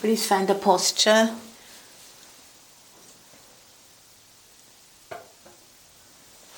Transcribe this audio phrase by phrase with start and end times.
[0.00, 1.30] Please find a posture.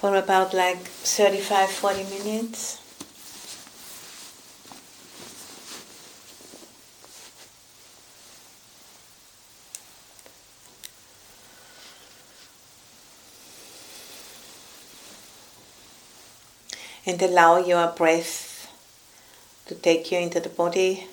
[0.00, 2.80] For about like 35 40 minutes.
[17.06, 18.68] And allow your breath
[19.66, 21.06] to take you into the body.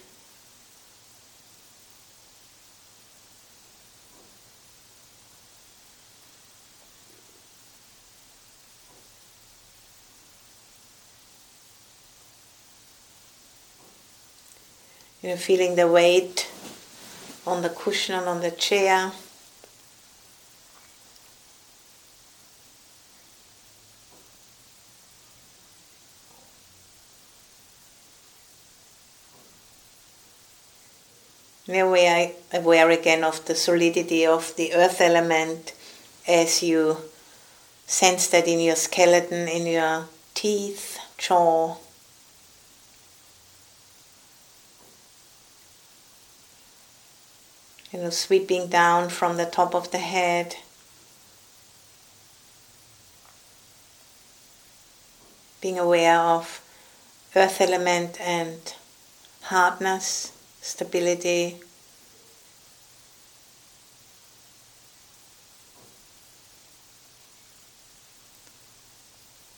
[15.35, 16.49] You know, feeling the weight
[17.45, 19.11] on the cushion and on the chair.
[31.67, 35.73] aware, aware again of the solidity of the earth element
[36.25, 36.95] as you
[37.85, 41.75] sense that in your skeleton, in your teeth, jaw.
[47.95, 50.57] You know, sweeping down from the top of the head.
[55.61, 56.61] Being aware of
[57.37, 58.73] earth element and
[59.43, 61.55] hardness stability.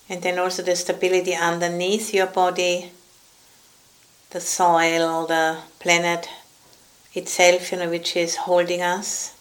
[0.08, 2.92] And then also the stability underneath your body,
[4.30, 6.30] the soil, the planet
[7.14, 9.34] itself, you know, which is holding us.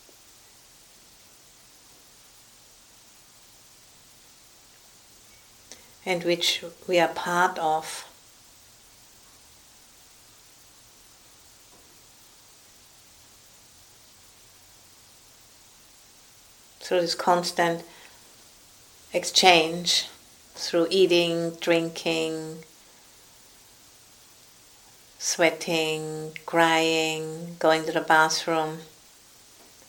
[6.04, 8.04] And which we are part of.
[16.86, 17.82] through this constant
[19.12, 20.08] exchange,
[20.54, 22.62] through eating, drinking,
[25.18, 28.78] sweating, crying, going to the bathroom,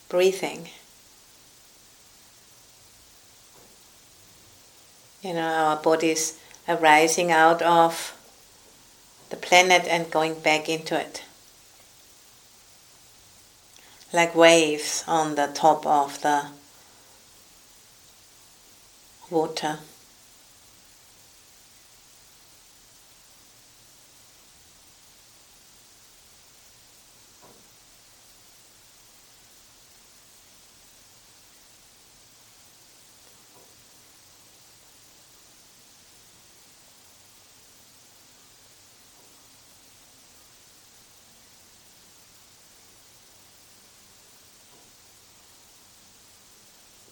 [0.10, 0.70] breathing.
[5.22, 8.14] You know, our bodies are rising out of
[9.30, 11.24] the planet and going back into it.
[14.14, 16.46] Like waves on the top of the
[19.30, 19.80] water.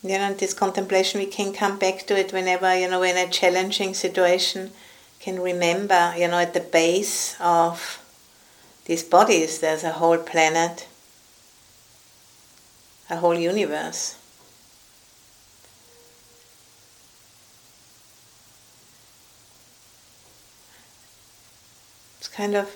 [0.09, 3.27] You know, this contemplation, we can come back to it whenever, you know, in a
[3.27, 4.71] challenging situation,
[5.19, 7.99] can remember, you know, at the base of
[8.85, 10.88] these bodies, there's a whole planet,
[13.09, 14.15] a whole universe.
[22.19, 22.75] It's kind of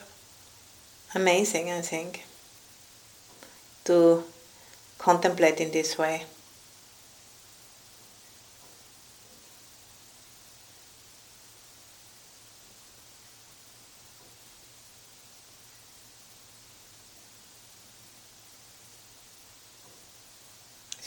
[1.14, 2.26] amazing, I think,
[3.86, 4.24] to
[4.98, 6.24] contemplate in this way.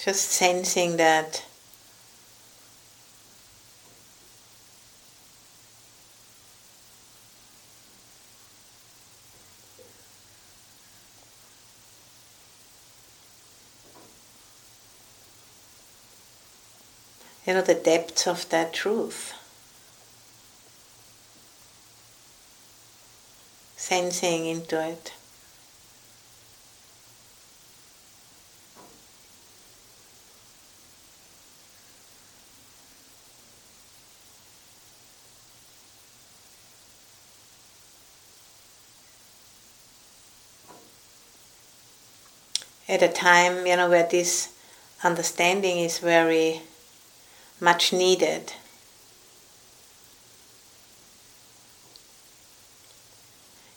[0.04, 1.44] Just sensing that
[17.46, 19.34] you know the depths of that truth.
[23.76, 25.12] Sensing into it
[42.92, 44.52] at a time you know where this
[45.02, 46.60] understanding is very
[47.58, 48.52] much needed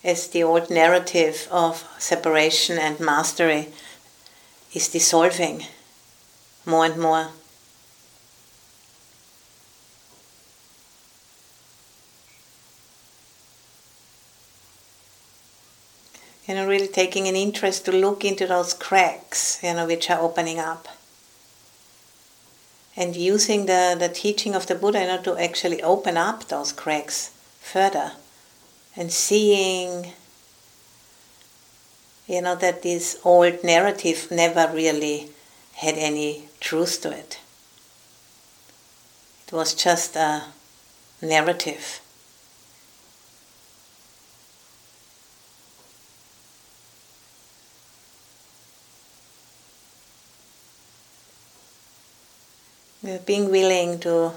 [0.03, 3.69] as the old narrative of separation and mastery
[4.73, 5.65] is dissolving
[6.65, 7.29] more and more.
[16.75, 20.87] Really taking an interest to look into those cracks, you know, which are opening up.
[22.97, 26.71] And using the, the teaching of the Buddha, you know, to actually open up those
[26.71, 27.31] cracks
[27.61, 28.11] further.
[28.97, 30.13] And seeing,
[32.27, 35.29] you know, that this old narrative never really
[35.73, 37.39] had any truth to it.
[39.47, 40.43] It was just a
[41.21, 42.01] narrative.
[53.25, 54.33] Being willing to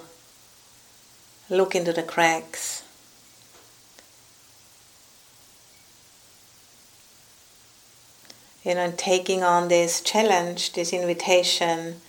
[1.50, 2.82] look into the cracks.
[8.62, 12.00] You know, taking on this challenge, this invitation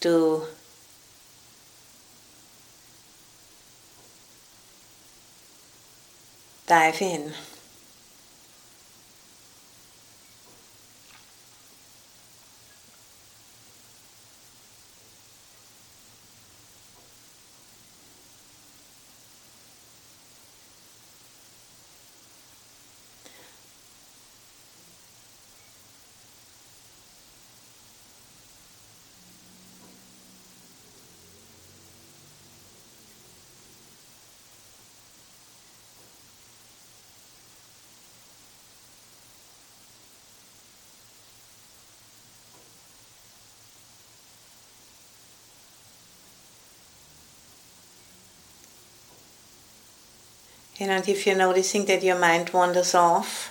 [0.00, 0.46] to
[6.66, 7.32] dive in.
[50.78, 53.50] You know, and if you're noticing that your mind wanders off,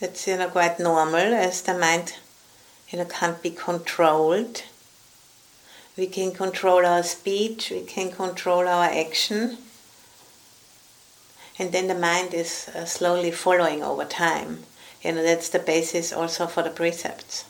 [0.00, 2.14] that's you know quite normal as the mind
[2.88, 4.62] you know can't be controlled.
[5.98, 9.58] We can control our speech, we can control our action,
[11.58, 14.60] and then the mind is uh, slowly following over time.
[15.02, 17.44] You know, that's the basis also for the precepts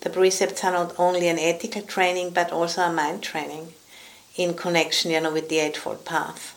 [0.00, 3.72] the precepts are not only an ethical training but also a mind training
[4.36, 6.54] in connection you know with the eightfold path.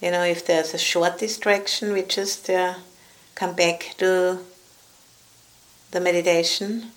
[0.00, 2.74] You know if there's a short distraction we just uh,
[3.34, 4.38] come back to
[5.92, 6.90] the meditation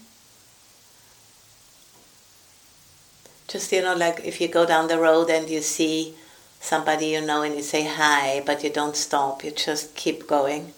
[3.48, 6.14] Just, you know, like if you go down the road and you see
[6.60, 10.74] somebody you know and you say hi, but you don't stop, you just keep going.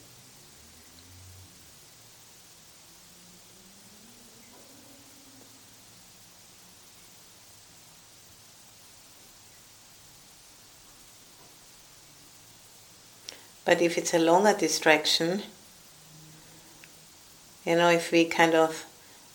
[13.66, 15.44] But if it's a longer distraction,
[17.66, 18.86] you know, if we kind of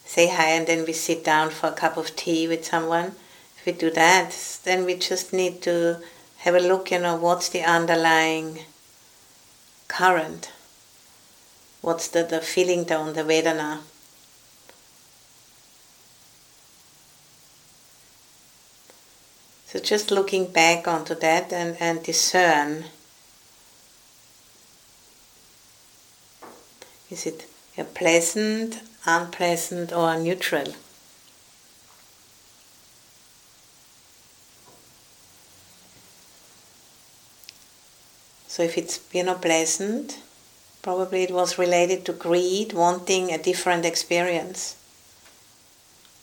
[0.05, 3.15] say hi and then we sit down for a cup of tea with someone,
[3.66, 6.00] we do that, then we just need to
[6.38, 8.61] have a look, you know, what's the underlying
[9.88, 10.50] current?
[11.81, 13.81] What's the, the feeling down the Vedana?
[19.66, 22.84] So just looking back onto that and, and discern.
[27.11, 30.75] Is it a pleasant, unpleasant, or neutral?
[38.54, 40.20] So if it's you know pleasant,
[40.80, 44.76] probably it was related to greed, wanting a different experience.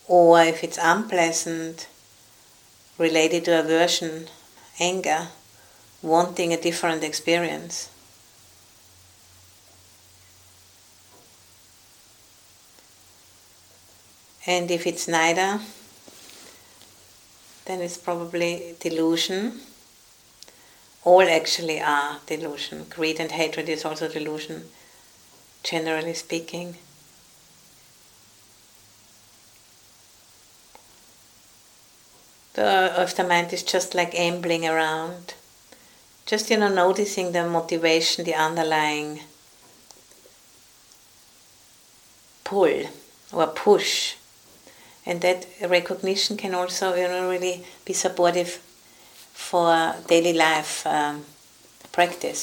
[0.08, 1.90] Or if it's unpleasant,
[2.98, 4.28] related to aversion,
[4.80, 5.28] anger,
[6.02, 7.90] wanting a different experience.
[14.48, 15.60] And if it's neither,
[17.66, 19.60] then it's probably delusion
[21.04, 22.86] all actually are delusion.
[22.90, 24.66] Greed and hatred is also delusion,
[25.64, 26.76] generally speaking.
[32.54, 35.34] The of the mind is just like ambling around,
[36.26, 39.22] just you know noticing the motivation, the underlying
[42.44, 42.84] pull
[43.32, 44.16] or push,
[45.06, 48.62] and that recognition can also you know really be supportive
[49.42, 51.26] for daily life um,
[51.92, 52.42] practice.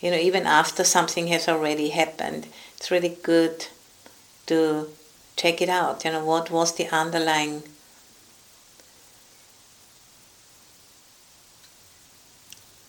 [0.00, 3.66] You know, even after something has already happened, it's really good
[4.46, 4.88] to
[5.36, 6.04] check it out.
[6.04, 7.62] You know, what was the underlying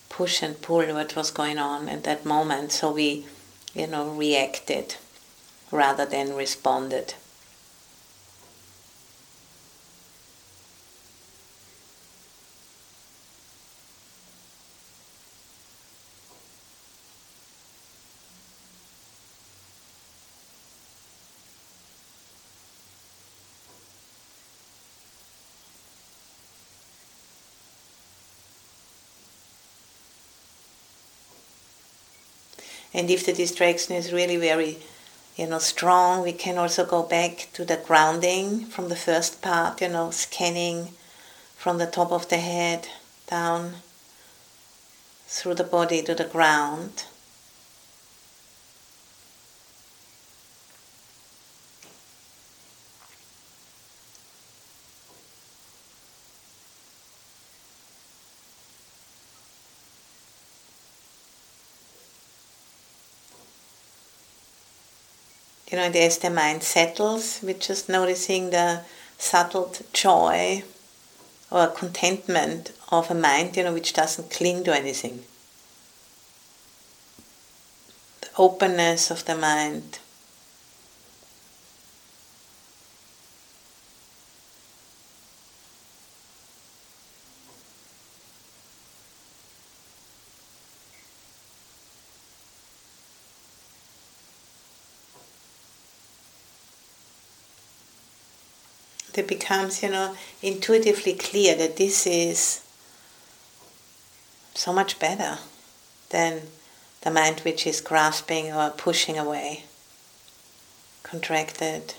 [0.09, 2.71] push and pull what was going on at that moment.
[2.71, 3.25] So we,
[3.73, 4.95] you know, reacted
[5.71, 7.13] rather than responded.
[32.93, 34.77] And if the distraction is really very,
[35.35, 39.81] you know, strong, we can also go back to the grounding from the first part,
[39.81, 40.89] you know, scanning
[41.55, 42.87] from the top of the head
[43.27, 43.75] down
[45.27, 47.03] through the body to the ground.
[65.77, 68.81] You know, as the mind settles, we're just noticing the
[69.19, 70.63] subtle joy
[71.51, 75.23] or contentment of a mind, you know, which doesn't cling to anything.
[78.21, 79.99] The openness of the mind.
[99.17, 102.63] It becomes, you know, intuitively clear that this is
[104.53, 105.39] so much better
[106.09, 106.41] than
[107.01, 109.63] the mind which is grasping or pushing away,
[111.03, 111.93] contracted.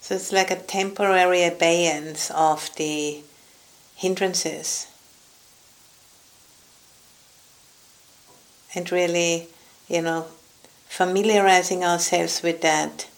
[0.00, 3.22] So it's like a temporary abeyance of the
[3.96, 4.86] hindrances.
[8.74, 9.48] And really,
[9.88, 10.26] you know,
[10.88, 13.08] familiarizing ourselves with that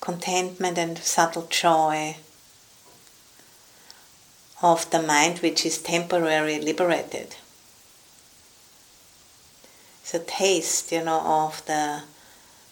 [0.00, 2.16] contentment and subtle joy
[4.62, 7.36] of the mind which is temporarily liberated.
[10.02, 12.02] It's a taste, you know, of the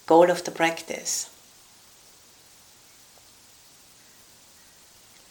[0.07, 1.29] goal of the practice.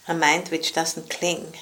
[0.08, 1.54] A mind which doesn't cling.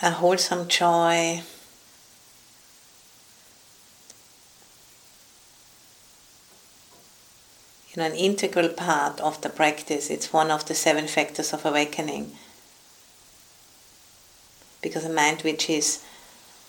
[0.00, 1.42] A wholesome joy.
[7.88, 10.08] You know, an integral part of the practice.
[10.10, 12.32] It's one of the seven factors of awakening.
[14.80, 16.04] Because a mind which is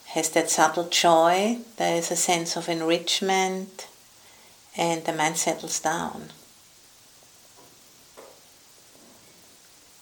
[0.07, 3.87] has that subtle joy, there is a sense of enrichment,
[4.75, 6.29] and the mind settles down.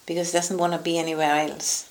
[0.06, 1.87] Because it doesn't want to be anywhere else.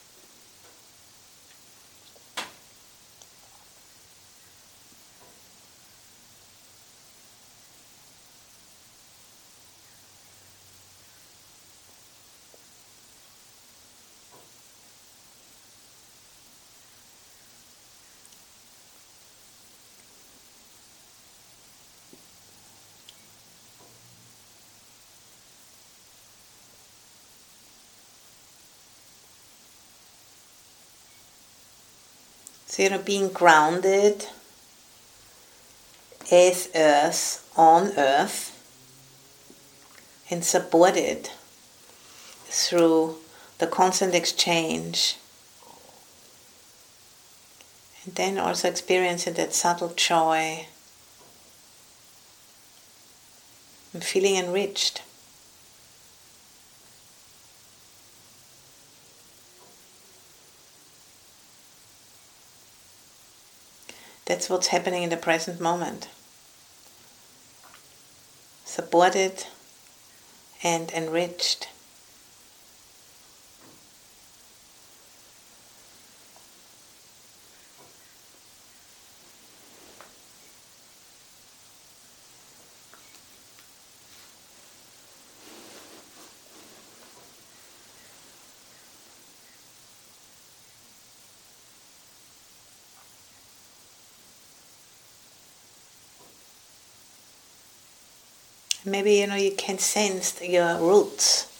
[32.77, 34.27] So, you know, being grounded
[36.31, 38.53] as earth, on earth,
[40.29, 41.31] and supported
[42.45, 43.15] through
[43.57, 45.17] the constant exchange.
[48.05, 50.67] And then also experiencing that subtle joy
[53.91, 55.01] and feeling enriched.
[64.27, 66.09] That's what's happening in the present moment.
[68.65, 69.45] Supported
[70.61, 71.69] and enriched.
[98.87, 101.56] Maybe you know you can sense your roots.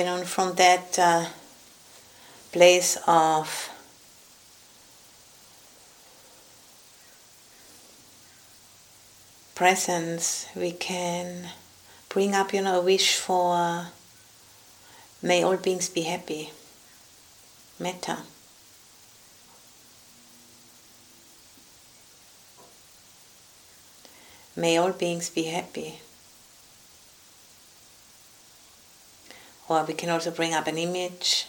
[0.00, 1.26] You know, from that uh,
[2.52, 3.68] place of
[9.54, 11.48] presence, we can
[12.08, 13.88] bring up, you know, a wish for
[15.22, 16.50] may all beings be happy.
[17.78, 18.20] Metta.
[24.56, 26.00] May all beings be happy.
[29.70, 31.46] Or we can also bring up an image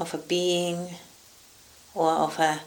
[0.00, 0.96] of a being
[1.94, 2.62] or of a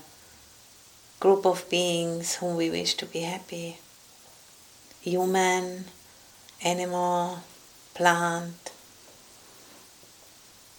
[1.19, 3.79] group of beings whom we wish to be happy.
[5.01, 5.83] Human,
[6.63, 7.39] animal,
[7.93, 8.71] plant,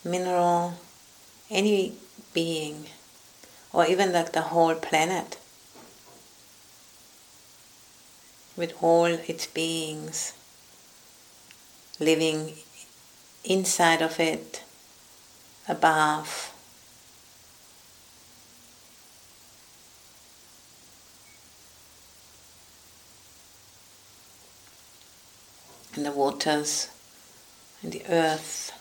[0.02, 0.76] mineral,
[1.50, 1.92] any
[2.32, 2.86] being,
[3.74, 5.36] or even like the whole planet
[8.56, 10.32] with all its beings
[11.98, 12.54] living
[13.44, 14.62] inside of it,
[15.68, 16.52] above.
[25.96, 26.88] In the waters,
[27.82, 28.72] in the earth.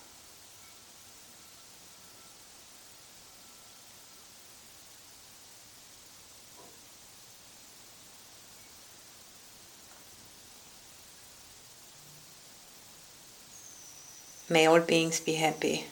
[14.55, 15.85] May all beings be happy.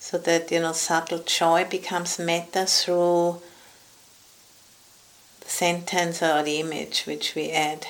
[0.00, 3.40] So that you know subtle joy becomes metta through
[5.42, 7.86] the sentence or the image which we add.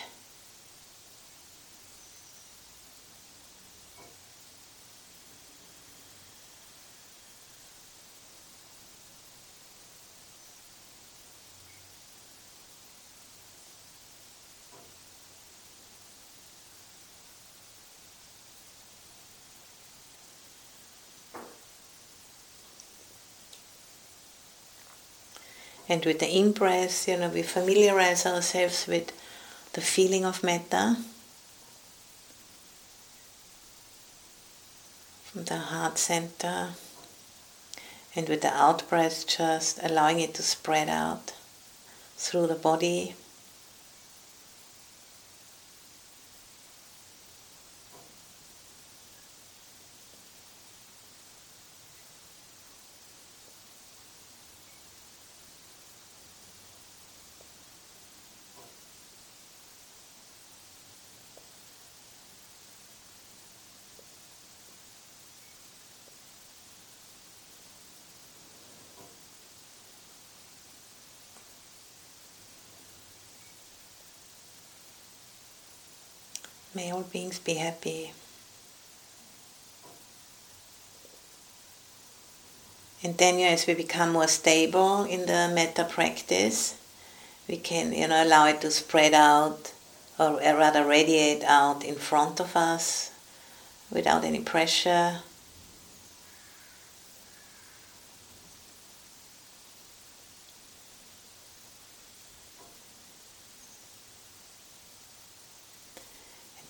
[25.88, 29.10] And with the in breath, you know, we familiarize ourselves with
[29.72, 30.96] the feeling of metta.
[35.24, 36.70] From the heart center.
[38.14, 41.32] And with the out breath, just allowing it to spread out
[42.16, 43.14] through the body.
[76.74, 78.12] May all beings be happy.
[83.02, 86.76] And then, you know, as we become more stable in the metta practice,
[87.48, 89.72] we can, you know, allow it to spread out,
[90.18, 93.12] or rather radiate out in front of us,
[93.90, 95.20] without any pressure.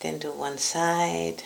[0.00, 1.44] then to one side.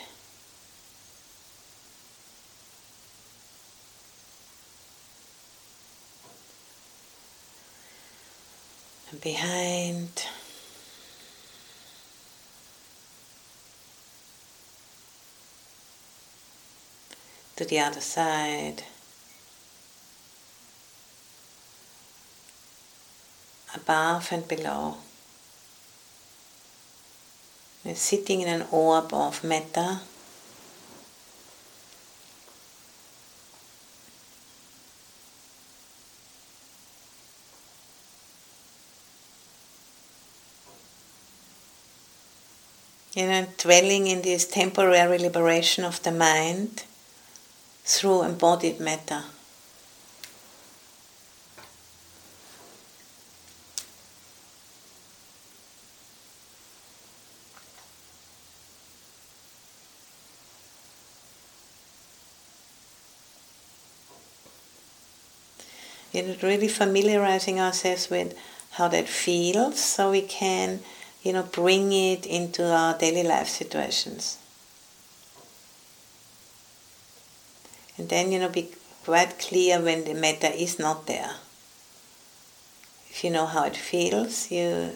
[9.11, 10.27] And behind.
[17.57, 18.85] To the other side.
[23.75, 24.97] Above and below.
[27.85, 30.01] Sitting in an orb of metta.
[43.15, 46.85] You know, dwelling in this temporary liberation of the mind
[47.85, 49.25] through embodied metta.
[66.43, 68.37] Really familiarizing ourselves with
[68.73, 70.81] how that feels so we can,
[71.23, 74.39] you know, bring it into our daily life situations.
[77.99, 78.71] And then, you know, be,
[79.05, 81.35] quite clear when the metta is not there.
[83.11, 84.93] If you know how it feels, you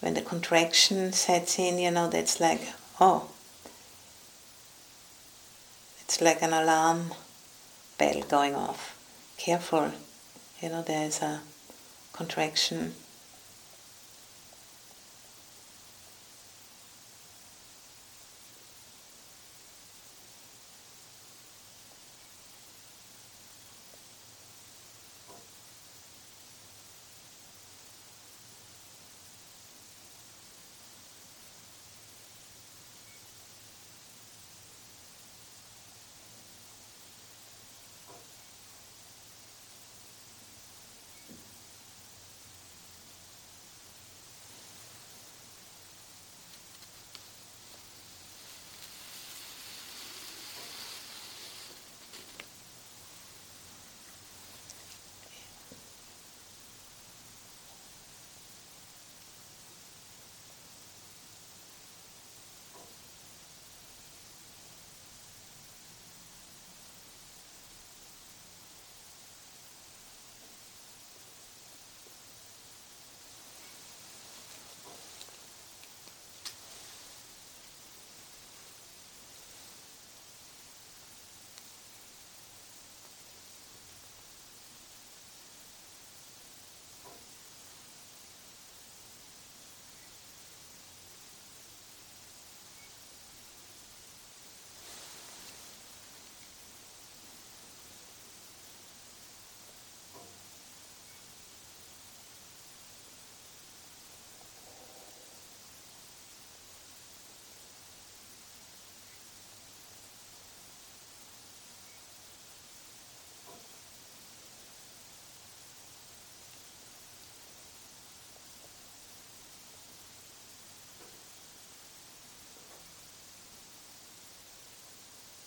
[0.00, 2.60] when the contraction sets in, you know that's like
[3.00, 3.28] oh
[6.00, 7.14] it's like an alarm
[7.96, 8.98] bell going off.
[9.38, 9.92] Careful,
[10.62, 11.40] you know there's a
[12.12, 12.94] contraction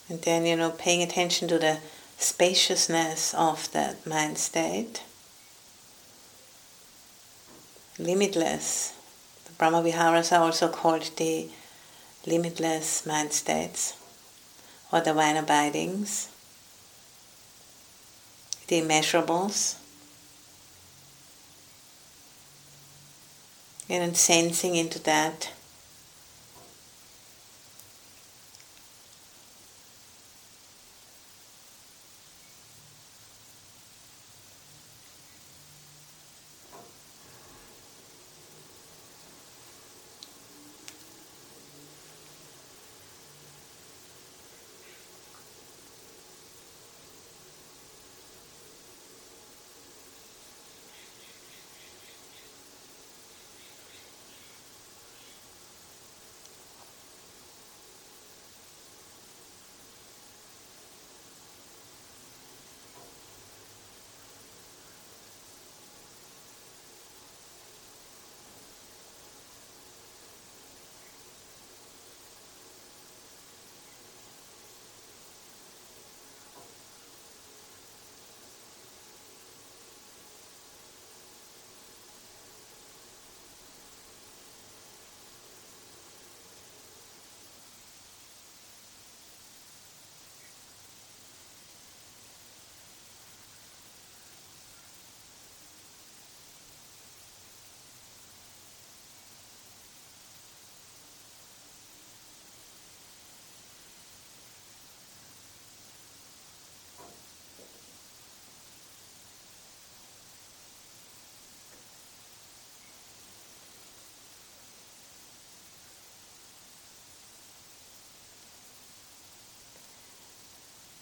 [0.08, 1.80] And then, you know, paying attention to the
[2.18, 5.02] spaciousness of that mind state.
[7.98, 8.94] Limitless.
[9.46, 11.50] The Brahma Viharas are also called the
[12.26, 13.94] limitless mind states
[14.92, 16.30] or the divine abidings,
[18.68, 19.78] the immeasurables.
[23.88, 25.52] And sensing into that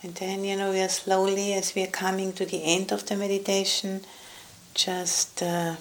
[0.04, 3.06] And then, you know, we are slowly, as we are coming to the end of
[3.06, 4.02] the meditation,
[4.74, 5.78] just uh,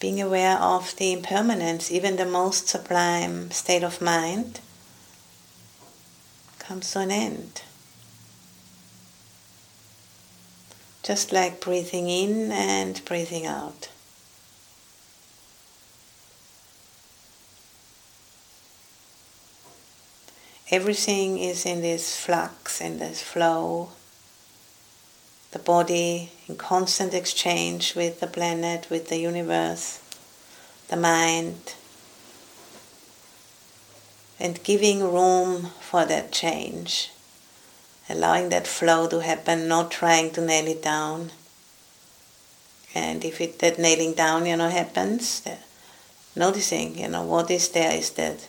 [0.00, 4.58] being aware of the impermanence, even the most sublime state of mind
[6.58, 7.62] comes to an end.
[11.04, 13.88] Just like breathing in and breathing out.
[20.70, 23.90] Everything is in this flux, in this flow.
[25.52, 30.00] The body in constant exchange with the planet, with the universe,
[30.88, 31.74] the mind,
[34.40, 37.10] and giving room for that change,
[38.10, 41.30] allowing that flow to happen, not trying to nail it down.
[42.94, 45.42] And if it, that nailing down, you know, happens,
[46.34, 48.48] noticing, you know, what is there, is that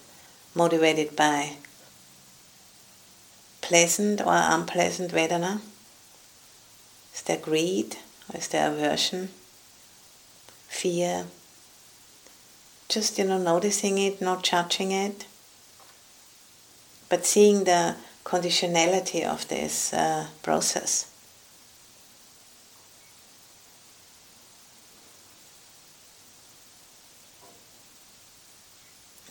[0.55, 1.57] motivated by
[3.67, 5.59] pleasant or unpleasant Vedana?
[7.13, 7.97] Is there greed
[8.29, 9.29] or is there aversion?
[10.67, 11.25] Fear?
[12.87, 15.25] Just, you know, noticing it, not judging it,
[17.09, 21.11] but seeing the conditionality of this uh, process.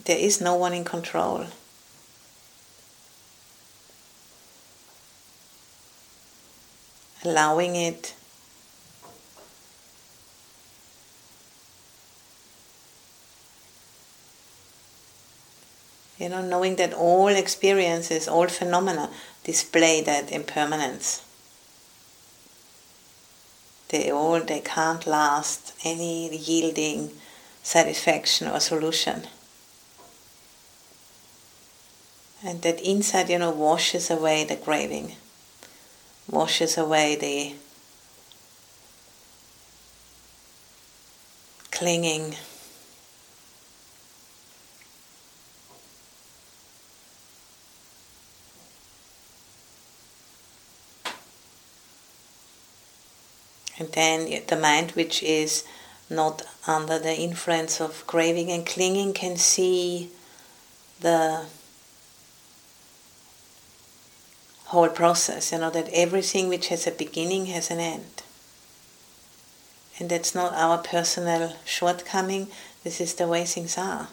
[0.05, 1.47] There is no one in control.
[7.25, 8.15] Allowing it.
[16.19, 19.11] You know, knowing that all experiences, all phenomena
[19.43, 21.23] display that impermanence.
[23.89, 27.11] They all they can't last any yielding
[27.63, 29.27] satisfaction or solution
[32.45, 35.17] and that inside, you know, washes away the craving,
[36.31, 37.55] washes away the
[41.71, 42.37] clinging.
[53.77, 55.65] And then the mind, which is
[56.09, 60.11] not under the influence of craving and clinging, can see
[61.01, 61.47] the
[64.75, 68.23] whole process, you know, that everything which has a beginning has an end.
[69.99, 72.49] And that's not our personal shortcoming,
[72.83, 74.09] this is the way things are.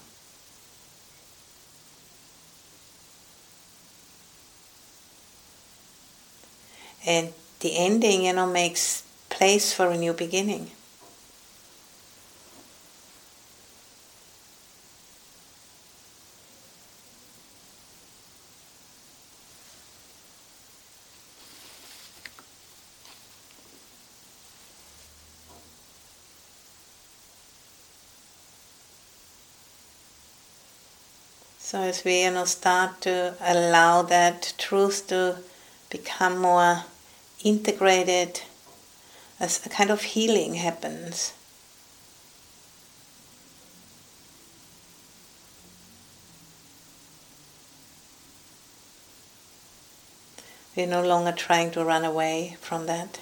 [7.05, 10.71] And the ending, you know, makes place for a new beginning.
[31.71, 35.37] So as we you know start to allow that truth to
[35.89, 36.83] become more
[37.45, 38.41] integrated,
[39.39, 41.31] as a kind of healing happens.
[50.75, 53.19] We're no longer trying to run away from that.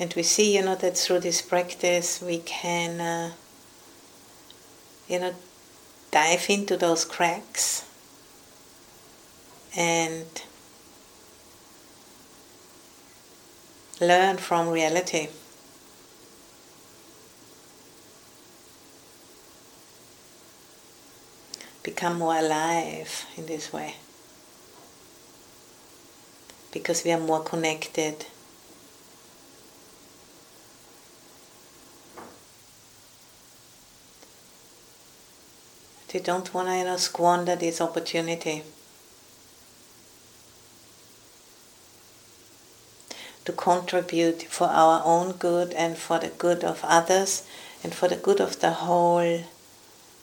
[0.00, 3.32] And we see, you know, that through this practice we can, uh,
[5.06, 5.34] you know,
[6.10, 7.84] dive into those cracks
[9.76, 10.24] and
[14.00, 15.28] learn from reality.
[21.82, 23.96] Become more alive in this way
[26.72, 28.24] because we are more connected
[36.12, 38.64] They don't want to you know, squander this opportunity.
[43.44, 47.44] To contribute for our own good and for the good of others
[47.84, 49.44] and for the good of the whole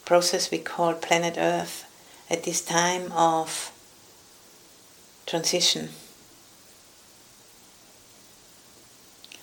[0.06, 1.86] process we call planet Earth
[2.30, 3.72] at this time of
[5.26, 5.90] transition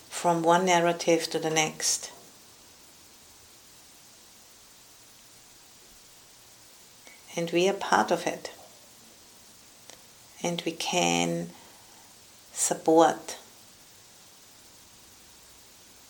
[0.08, 2.10] from one narrative to the next.
[7.36, 8.50] And we are part of it.
[10.42, 11.50] And we can
[12.52, 13.38] support.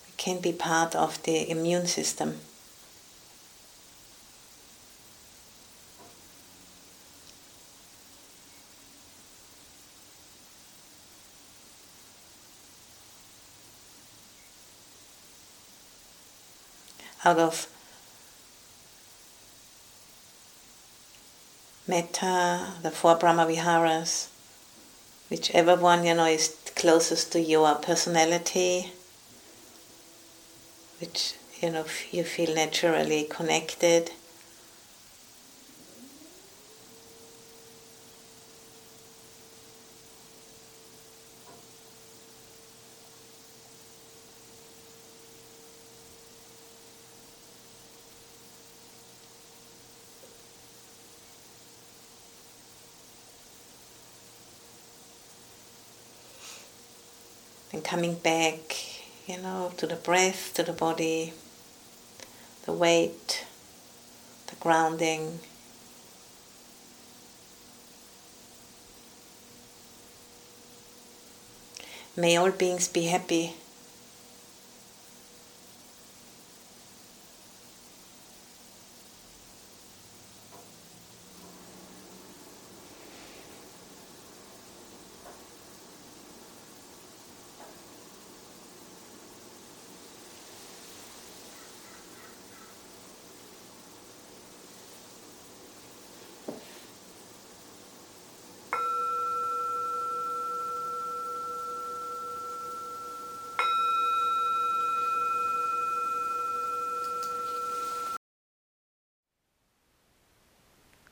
[0.07, 2.39] We can be part of the immune system.
[17.23, 17.74] Out of
[21.87, 24.29] metta, the four Brahma Viharas,
[25.29, 28.91] whichever one you know is closest to your personality,
[30.99, 34.11] which you know you feel naturally connected.
[57.95, 58.75] Coming back,
[59.25, 61.31] you know, to the breath, to the body,
[62.65, 63.45] the weight,
[64.47, 65.39] the grounding.
[72.17, 73.53] May all beings be happy.